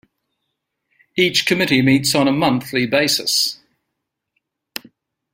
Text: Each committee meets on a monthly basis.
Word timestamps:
Each 1.15 1.45
committee 1.45 1.83
meets 1.83 2.15
on 2.15 2.27
a 2.27 2.31
monthly 2.31 2.87
basis. 2.87 3.59